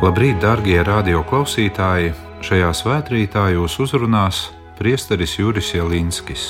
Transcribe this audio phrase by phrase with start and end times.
[0.00, 2.14] Labrīt, darbie radioklausītāji!
[2.40, 4.38] Šajā svētkrītā jūs uzrunās
[4.78, 6.44] priesteris Juris Jelinskis.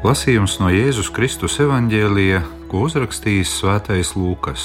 [0.00, 2.40] Lasījums no Jēzus Kristus evanģēlija,
[2.72, 4.64] ko uzrakstījis Svētais Lūkas.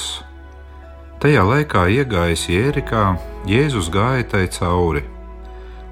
[1.19, 3.03] Tajā laikā iegājis Jērikā,
[3.51, 5.03] Jēzus gāja tai cauri.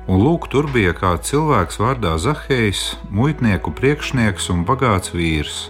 [0.07, 5.65] Un lūk, tur bija kāds cilvēks vārdā Zahejs, muitnieku priekšnieks un bagāts vīrs.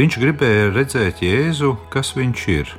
[0.00, 2.78] Viņš gribēja redzēt Jēzu, kas viņš ir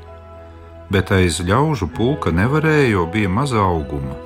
[0.89, 4.17] bet aiz ļaužu pulka nevarēja, jo bija maza auguma.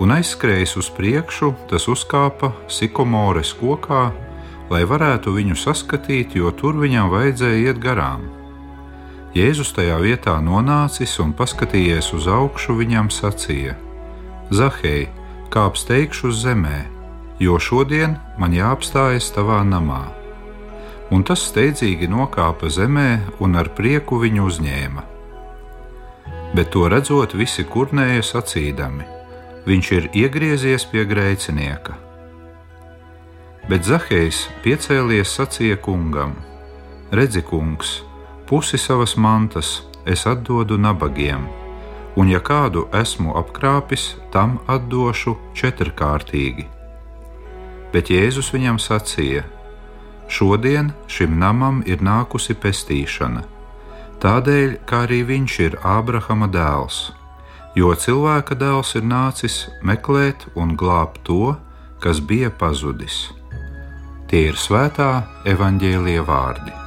[0.00, 4.10] Un aizskrējis uz priekšu, tas uzkāpa sikomores kokā,
[4.70, 8.24] lai varētu viņu saskatīt, jo tur viņam vajadzēja iet garām.
[9.36, 13.76] Jēzus tajā vietā nonācis un paskatījies uz augšu, viņam sacīja:
[14.50, 15.06] Zahei,
[15.54, 16.80] kāp steigšu uz zemē,
[17.38, 20.08] jo šodien man jāapstājas tavā namā.
[21.14, 25.19] Un tas steidzīgi nokāpa zemē un ar prieku viņu uzņēma
[26.54, 29.06] bet to redzot, visi kurnēja sacīdami:
[29.66, 31.94] Viņš ir iegriezies pie grēcinieka.
[33.68, 36.34] Bet Zahejs piecēlies sacīja kungam:
[37.12, 38.00] Redzi, kungs,
[38.48, 41.46] pusi savas mantas es atdodu nabagiem,
[42.16, 46.66] un ja kādu esmu apkrāpis, tam atdošu četrkārtīgi.
[47.92, 49.44] Bet Jēzus viņam sacīja:
[50.30, 53.42] Šodien šim namam ir nākusi pestīšana
[54.20, 56.98] Tādēļ, kā arī viņš ir Ābrahama dēls,
[57.72, 61.54] jo cilvēka dēls ir nācis meklēt un glābt to,
[62.04, 63.30] kas bija pazudis.
[64.28, 65.08] Tie ir svētā
[65.48, 66.79] evaņģēlie vārdi.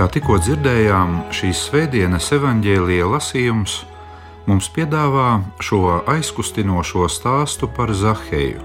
[0.00, 3.74] Kā tikko dzirdējām, šīs svētdienas evaņģēlīja lasījums
[4.48, 8.62] mums piedāvā šo aizkustinošo stāstu par Zaheju.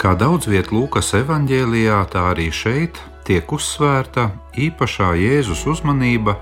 [0.00, 2.96] Kā daudz vietā Lūkas evanģēlijā, tā arī šeit
[3.28, 6.38] tiek uzsvērta īpašā Jēzus uzmanība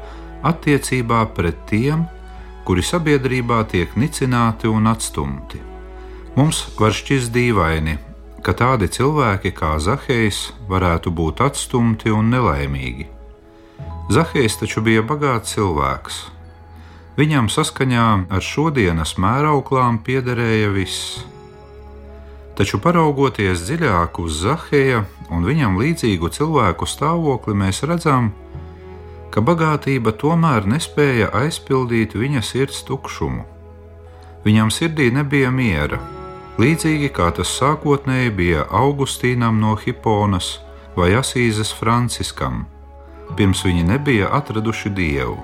[0.52, 2.06] attiecībā pret tiem,
[2.62, 5.58] kuri sabiedrībā tiek nicināti un atstumti.
[6.38, 7.98] Mums var šķist dīvaini,
[8.38, 13.15] ka tādi cilvēki kā Zahejs varētu būt atstumti un nelaimīgi.
[14.06, 16.16] Zahejs taču bija bagāts cilvēks.
[17.18, 21.24] Viņam saskaņā ar šodienas mērauklām piederēja viss.
[22.54, 25.00] Taču paraugoties dziļāk uz Zaheja
[25.34, 28.30] un viņam līdzīgu cilvēku stāvokli, mēs redzam,
[29.34, 33.42] ka bagātība tomēr nespēja aizpildīt viņa sirds tukšumu.
[34.46, 35.98] Viņam sirdī nebija miera,
[36.62, 40.60] līdzīgi kā tas sākotnēji bija Augustīnam no Hiponas
[40.94, 42.68] vai Asīzes Franciskam
[43.34, 45.36] pirms viņi nebija atraduši dievu.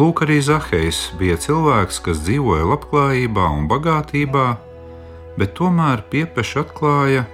[0.00, 4.46] Lūk, arī Zahejs bija cilvēks, kas dzīvoja labklājībā un bagātībā,
[5.36, 7.26] bet tomēr piepeši atklāja,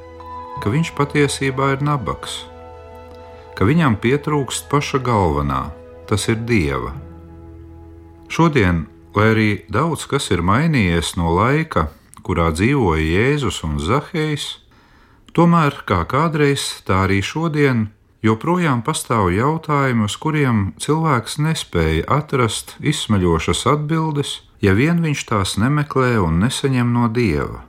[0.63, 2.41] ka viņš patiesībā ir nabaks,
[3.55, 5.67] ka viņam pietrūkst paša galvenā,
[6.09, 6.95] tas ir dieva.
[8.33, 11.91] Šodien, lai arī daudz kas ir mainījies no laika,
[12.27, 14.57] kurā dzīvoja Jēzus un Zahejs,
[15.37, 17.87] tomēr kā kādreiz, tā arī šodien
[18.27, 26.17] joprojām pastāv jautājumi, uz kuriem cilvēks nespēja atrast izsmeļošas atbildes, ja vien viņš tās nemeklē
[26.23, 27.63] un nesaņem no dieva.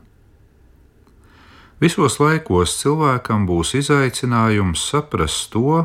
[1.77, 5.83] Visos laikos cilvēkam būs izaicinājums saprast to,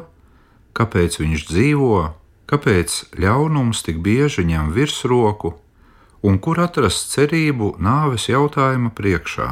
[0.72, 1.98] kāpēc viņš dzīvo,
[2.48, 5.52] kāpēc ļaunums tik bieži ņem virsroku
[6.22, 9.50] un kur atrast cerību nāves jautājuma priekšā.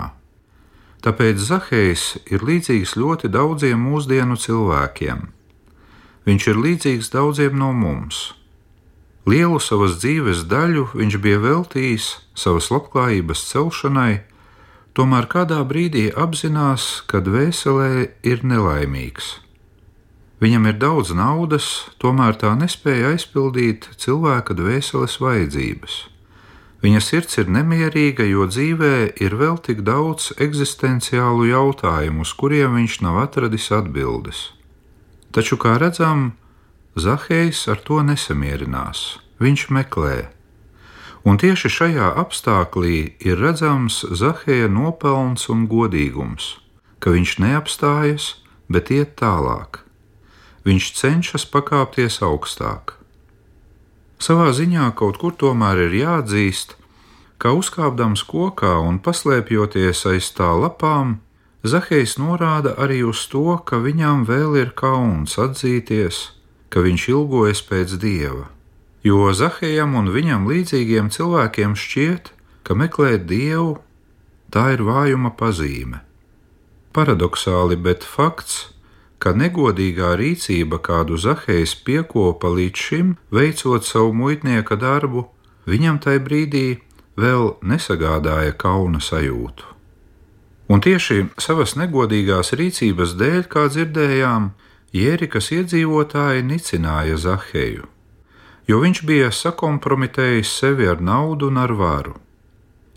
[1.01, 5.31] Tāpēc Zahejs ir līdzīgs ļoti daudziem mūsdienu cilvēkiem.
[6.29, 8.35] Viņš ir līdzīgs daudziem no mums.
[9.25, 14.21] Lielu savas dzīves daļu viņš bija veltījis savas labklājības celšanai,
[14.93, 19.39] tomēr kādā brīdī apzinās, ka dvēselē ir nelaimīgs.
[20.41, 21.67] Viņam ir daudz naudas,
[22.01, 26.10] tomēr tā nespēja aizpildīt cilvēka dvēseles vajadzības.
[26.81, 33.01] Viņa sirds ir nemierīga, jo dzīvē ir vēl tik daudz eksistenciālu jautājumu, uz kuriem viņš
[33.05, 34.51] nav atradis atbildes.
[35.31, 36.33] Taču, kā redzam,
[36.97, 39.21] Zahejs ar to nesamierinās.
[39.41, 40.31] Viņš meklē,
[41.21, 42.99] Un tieši šajā apstākļī
[43.29, 46.55] ir redzams Zaheja nopelns un godīgums,
[46.97, 48.29] ka viņš neapstājas,
[48.73, 49.83] bet iet tālāk.
[50.65, 52.97] Viņš cenšas pakāpties augstāk.
[54.21, 56.77] Savā ziņā kaut kur tomēr ir jāatzīst,
[57.41, 61.19] ka uzkāpdams kokā un paslēpjoties aiz tā lapām,
[61.61, 66.23] Zahejs norāda arī uz to, ka viņam vēl ir kauns atzīties,
[66.73, 68.49] ka viņš ilgojas pēc dieva
[69.05, 72.33] jo Zahējam un viņam līdzīgiem cilvēkiem šķiet,
[72.65, 73.79] ka meklēt dievu
[74.53, 76.03] tā ir vājuma pazīme.
[76.93, 78.73] Paradoxāli, bet fakts,
[79.23, 85.27] ka negodīgā rīcība, kādu Zahējs piekopa līdz šim, veicot savu muitnieka darbu,
[85.71, 86.67] viņam tajā brīdī
[87.21, 89.69] vēl nesagādāja kauna sajūtu.
[90.71, 94.53] Un tieši savas negodīgās rīcības dēļ, kā dzirdējām,
[94.91, 97.87] Jērikas iedzīvotāji nicināja Zaheju
[98.71, 102.15] jo viņš bija sakompromitējis sevi ar naudu un ar varu.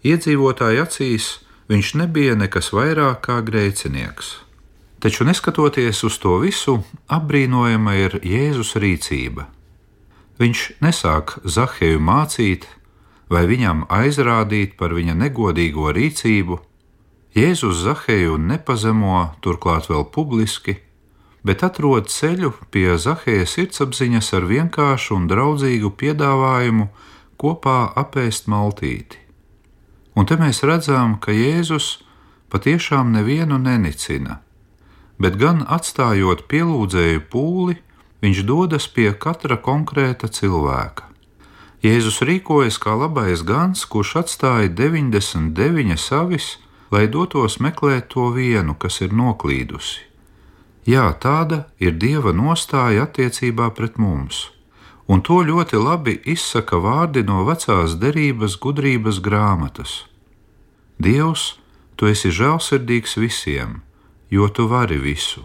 [0.06, 1.30] Iedzīvotāju acīs
[1.72, 4.36] viņš nebija nekas vairāk kā grēcinieks.
[5.04, 6.78] Taču neskatoties uz to visu,
[7.12, 9.50] apbrīnojama ir Jēzus rīcība.
[10.40, 12.70] Viņš nesāk Zaheju mācīt
[13.34, 16.60] vai viņam aizrādīt par viņa negodīgo rīcību.
[17.34, 20.78] Jēzus Zaheju nepazemo, turklāt vēl publiski,
[21.44, 26.88] bet atrod ceļu pie Zaheja sirdsapziņas ar vienkāršu un draudzīgu piedāvājumu
[27.42, 29.20] kopā apēst maltīti.
[30.14, 32.04] Un te mēs redzam, ka Jēzus
[32.54, 34.44] patiešām nevienu nenicina,
[35.22, 37.78] bet gan atstājot pielūdzēju pūli,
[38.24, 41.10] viņš dodas pie katra konkrēta cilvēka.
[41.84, 46.46] Jēzus rīkojas kā labais gans, kurš atstāja 99 avis,
[46.94, 50.08] lai dotos meklēt to vienu, kas ir noklīdusi.
[50.88, 54.50] Jā, tāda ir Dieva nostāja attiecībā pret mums,
[55.08, 60.04] un to ļoti labi izsaka vārdi no vecās derības gudrības grāmatas.
[61.00, 61.56] Dievs,
[61.96, 63.82] tu esi žēlsirdīgs visiem,
[64.34, 65.44] jo tu vari visu.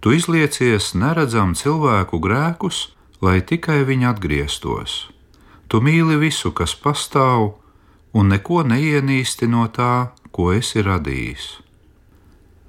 [0.00, 2.88] Tu izliecies neredzam cilvēku grēkus,
[3.22, 4.96] lai tikai viņi atgrieztos.
[5.70, 7.54] Tu mīli visu, kas pastāv,
[8.14, 11.46] un neko neienīsti no tā, ko esi radījis.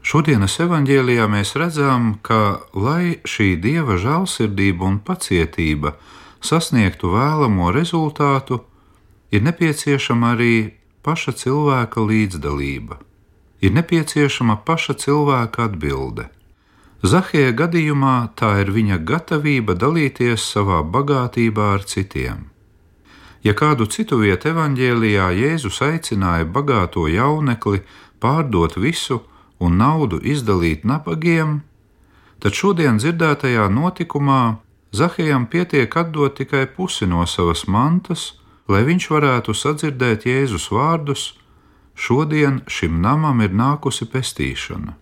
[0.07, 5.97] Šodienas evanģēlijā mēs redzam, ka, lai šī dieva žēlsirdība un pacietība
[6.39, 8.61] sasniegtu vēlamo rezultātu,
[9.33, 10.53] ir nepieciešama arī
[11.03, 13.01] paša cilvēka līdzdalība,
[13.61, 16.27] ir nepieciešama paša cilvēka atbilde.
[17.05, 22.47] Zahēja gadījumā tā ir viņa gatavība dalīties savā bagātībā ar citiem.
[23.45, 27.83] Ja kādu citu vietu evanģēlijā Jēzus aicināja bagāto jaunekli
[28.19, 29.21] pārdot visu,
[29.59, 31.61] un naudu izdalīt nabagiem,
[32.41, 34.41] tad šodien dzirdētajā notikumā
[34.97, 38.39] Zahējam pietiek atdot tikai pusi no savas mantas,
[38.71, 41.33] lai viņš varētu sadzirdēt Jēzus vārdus:
[41.97, 44.93] Šodien šim namam ir nākusi pestīšana.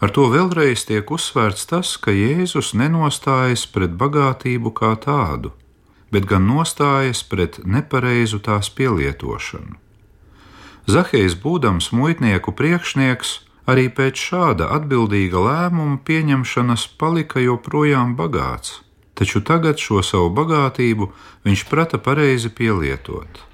[0.00, 5.50] Ar to vēlreiz tiek uzsvērts tas, ka Jēzus nenostājas pret bagātību kā tādu,
[6.14, 9.76] bet gan nostājas pret nepareizu tās pielietošanu.
[10.90, 13.34] Zahejs, būdams muitnieku priekšnieks,
[13.68, 18.80] arī pēc šāda atbildīga lēmuma pieņemšanas palika joprojām bagāts,
[19.18, 21.12] taču tagad šo savu bagātību
[21.44, 23.49] viņš prata pareizi pielietot.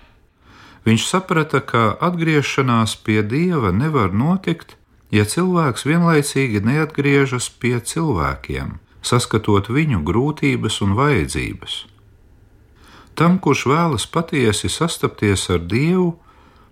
[0.86, 4.76] Viņš saprata, ka atgriešanās pie dieva nevar notikt,
[5.10, 11.80] ja cilvēks vienlaicīgi neatgriežas pie cilvēkiem, saskatot viņu grūtības un vajadzības.
[13.16, 16.14] Tam, kurš vēlas patiesi sastapties ar Dievu,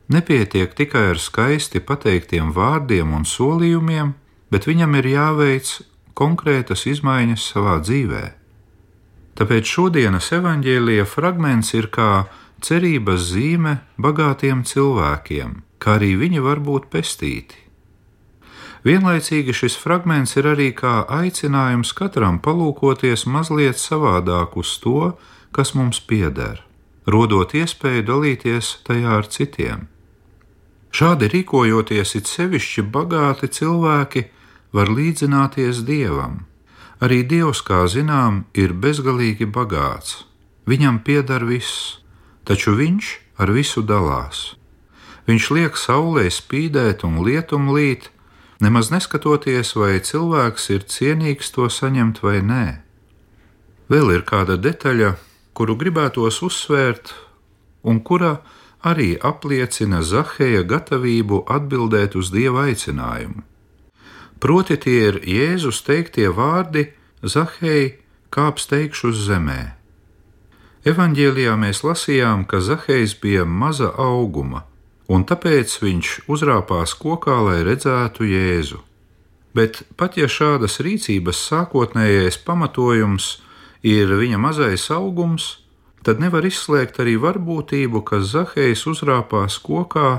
[0.08, 4.12] Nepietiek tikai ar skaisti pateiktiem vārdiem un solījumiem,
[4.52, 5.70] bet viņam ir jāveic
[6.12, 8.24] konkrētas izmaiņas savā dzīvē.
[9.34, 12.26] Tāpēc šodienas evaņģēlīja fragments ir kā
[12.62, 17.64] cerības zīme bagātiem cilvēkiem, kā arī viņi var būt pestīti.
[18.84, 25.14] Vienlaicīgi šis fragments ir arī kā aicinājums katram palūkoties mazliet savādāk uz to,
[25.56, 26.60] kas mums pieder,
[27.08, 29.88] rodot iespēju dalīties tajā ar citiem.
[30.94, 34.28] Šādi rīkojoties, it sevišķi bagāti cilvēki
[34.76, 36.44] var līdzināties dievam.
[37.02, 40.22] Arī dievs, kā zinām, ir bezgalīgi bagāts.
[40.70, 42.03] Viņam pieder viss,
[42.44, 43.10] taču viņš
[43.40, 44.54] ar visu dalās.
[45.28, 48.10] Viņš liek saulē spīdēt un lietum līt,
[48.60, 52.66] nemaz neskatoties, vai cilvēks ir cienīgs to saņemt vai nē.
[53.88, 55.14] Vēl ir kāda detaļa,
[55.56, 57.14] kuru gribētos uzsvērt,
[57.84, 58.38] un kura
[58.84, 63.44] arī apliecina Zaheja gatavību atbildēt uz dieva aicinājumu.
[64.40, 66.90] Proti, tie ir Jēzus teiktie vārdi:
[67.24, 67.96] Zahei,
[68.28, 69.72] kāp steigšu uz zemē.
[70.84, 74.66] Evanģēlijā mēs lasījām, ka Zahejs bija maza auguma,
[75.08, 78.82] un tāpēc viņš uzrāpās kokā, lai redzētu Jēzu.
[79.56, 83.30] Bet pat ja šādas rīcības sākotnējais pamatojums
[83.80, 85.46] ir viņa mazais augums,
[86.04, 90.10] tad nevar izslēgt arī varbūtību, ka Zahejs uzrāpās kokā,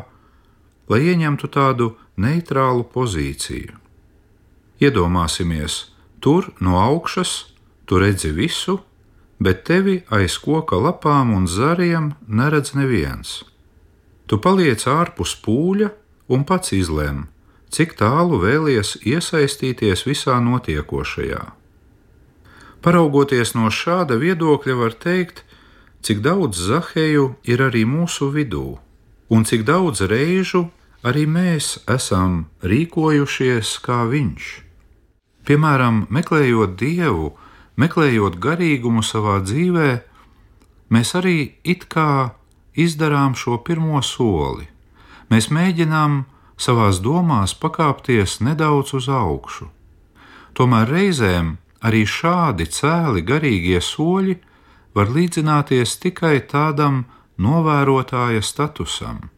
[0.90, 3.78] lai ieņemtu tādu neitrālu pozīciju.
[4.82, 5.78] Iedomāsimies,
[6.18, 7.38] tur no augšas
[7.86, 8.80] tu redzi visu,
[9.40, 13.44] bet tevi aiz koka lapām un zariem neredz neviens.
[14.26, 15.92] Tu paliec ārpus pūļa
[16.34, 17.28] un pats izlem,
[17.70, 21.44] cik tālu vēlies iesaistīties visā notiekošajā.
[22.86, 25.44] Paraugoties no šāda viedokļa, var teikt,
[26.06, 28.78] cik daudz zaheju ir arī mūsu vidū,
[29.30, 30.68] un cik daudz reižu
[31.06, 34.46] arī mēs esam rīkojušies kā viņš.
[35.46, 37.34] Piemēram, meklējot dievu,
[37.82, 39.90] meklējot garīgumu savā dzīvē,
[40.90, 42.36] mēs arī it kā
[42.76, 44.68] izdarām šo pirmo soli.
[45.32, 46.24] Mēs mēģinām
[46.58, 49.70] savās domās pakāpties nedaudz uz augšu.
[50.56, 54.38] Tomēr reizēm arī šādi cēli garīgie soļi
[54.96, 57.04] var līdzināties tikai tādam
[57.42, 59.30] novērotāja statusam.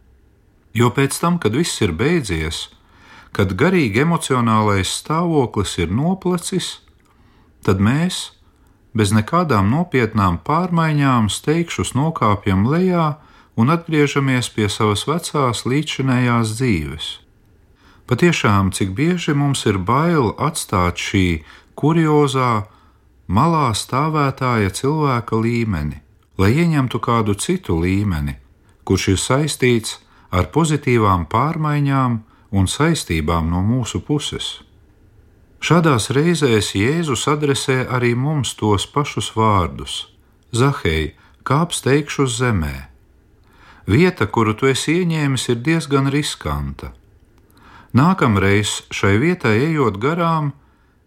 [0.77, 2.67] Jo pēc tam, kad viss ir beidzies,
[3.33, 6.77] kad garīgi emocionālais stāvoklis ir noplacis,
[7.67, 8.31] tad mēs,
[8.97, 13.17] bez nekādām nopietnām pārmaiņām, steigšus nokāpjam lejā
[13.59, 17.07] un atgriežamies pie savas vecās līdzinējās dzīves.
[18.07, 21.43] Patiešām, cik bieži mums ir bail atstāt šī
[21.75, 22.69] kuriozā,
[23.27, 25.99] malā stāvētāja cilvēka līmeni,
[26.39, 28.37] lai ieņemtu kādu citu līmeni,
[28.87, 29.97] kurš ir saistīts
[30.31, 32.21] ar pozitīvām pārmaiņām
[32.55, 34.66] un saistībām no mūsu puses.
[35.67, 39.95] Šādās reizēs Jēzus adresē arī mums tos pašus vārdus:
[40.55, 42.75] Zahei, kāps teikšu uz zemē.
[43.83, 46.93] Vieta, kuru tu esi ieņēmis, ir diezgan riskanta.
[47.91, 50.53] Nākamreiz šai vietai ejot garām,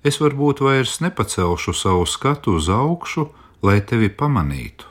[0.04, 3.30] es varbūt vairs nepacelšu savu skatu uz augšu,
[3.64, 4.84] lai tevi pamanītu.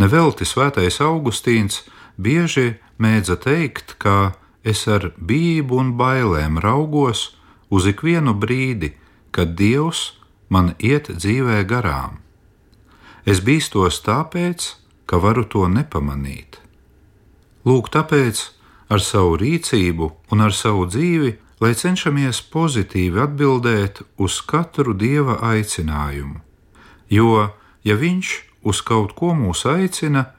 [0.00, 1.82] Nevelti svētais Augustīns
[2.16, 4.32] bieži mēdza teikt, ka
[4.64, 7.26] es ar bību un bailēm raugos
[7.70, 8.92] uz ikvienu brīdi,
[9.30, 10.12] kad Dievs
[10.48, 12.18] man iet dzīvē garām.
[13.24, 14.74] Es bīstos tāpēc,
[15.06, 16.58] ka varu to nepamanīt.
[17.66, 18.42] Lūk, tāpēc
[18.90, 26.40] ar savu rīcību un ar savu dzīvi, lai cenšamies pozitīvi atbildēt uz katru dieva aicinājumu.
[27.10, 27.50] Jo,
[27.84, 28.30] ja viņš
[28.70, 30.30] uz kaut ko mūs aicina,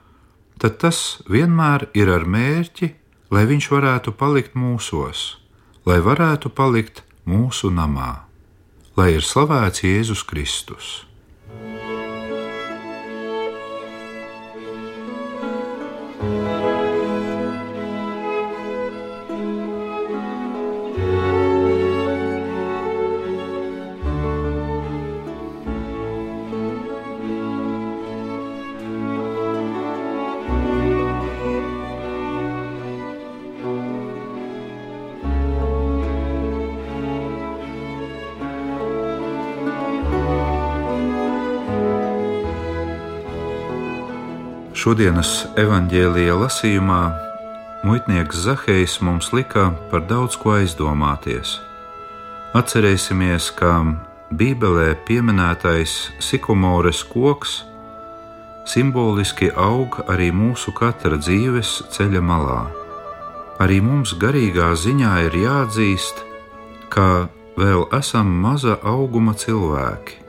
[0.57, 2.91] tad tas vienmēr ir ar mērķi,
[3.31, 5.37] lai viņš varētu palikt mūsos,
[5.85, 8.25] lai varētu palikt mūsu namā,
[8.97, 11.10] lai ir slavēts Jēzus Kristus.
[44.81, 47.01] Šodienas evanģēlīja lasījumā
[47.85, 51.51] muitnieks Zahejs mums lika par daudz ko aizdomāties.
[52.57, 53.75] Atcerēsimies, ka
[54.33, 55.93] Bībelē pieminētais
[56.25, 57.59] sikomores koks
[58.73, 62.63] simboliski aug arī mūsu katra dzīves ceļa malā.
[63.61, 66.25] Arī mums garīgā ziņā ir jāatzīst,
[66.89, 70.20] ka vēl esam maza auguma cilvēki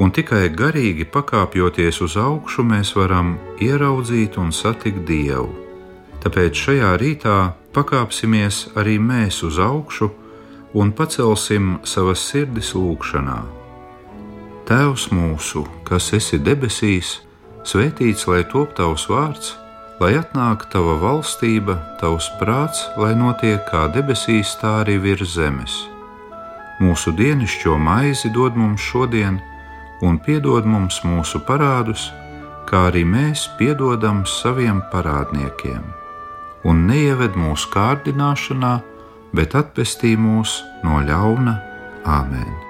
[0.00, 5.50] un tikai garīgi pakāpjoties uz augšu, mēs varam ieraudzīt un satikt Dievu.
[6.24, 7.36] Tāpēc šajā rītā
[7.76, 10.10] pakāpsimies arī mēs uz augšu
[10.80, 13.40] un pacelsim savas sirdis lūgšanā.
[14.68, 17.18] Tēvs mūsu, kas esi debesīs,
[17.66, 19.54] svētīts lai top tavs vārds,
[20.00, 25.80] lai atnāk tava valstība, tavs prāts, lai notiek kā debesīs, tā arī virs zemes.
[26.80, 29.40] Mūsu dienascho maizi dod mums šodien,
[30.06, 32.08] un piedod mums mūsu parādus,
[32.68, 35.82] kā arī mēs piedodam saviem parādniekiem.
[36.68, 38.74] Un neieved mūsu kārdināšanā,
[39.36, 41.60] bet atpestī mūs no ļauna
[42.04, 42.69] Āmen!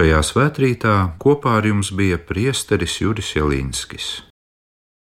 [0.00, 4.06] Šajā svētkrītā kopā ar jums bija priesteris Juris Jelinskis.